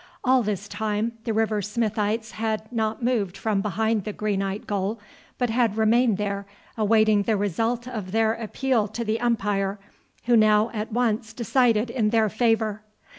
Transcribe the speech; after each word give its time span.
All 0.23 0.41
this 0.41 0.67
time 0.67 1.11
the 1.25 1.31
River 1.31 1.61
Smithites 1.61 2.31
had 2.31 2.71
not 2.71 3.03
moved 3.03 3.37
from 3.37 3.61
behind 3.61 4.03
the 4.03 4.11
Greenite 4.11 4.65
goal, 4.65 4.99
but 5.37 5.51
had 5.51 5.77
remained 5.77 6.17
there 6.17 6.47
awaiting 6.75 7.21
the 7.21 7.37
result 7.37 7.87
of 7.87 8.11
their 8.11 8.33
appeal 8.33 8.87
to 8.87 9.05
the 9.05 9.19
umpire, 9.21 9.77
who 10.25 10.35
now 10.35 10.71
at 10.73 10.91
once 10.91 11.33
decided 11.33 11.91
in 11.91 12.09
their 12.09 12.29
favour. 12.29 12.81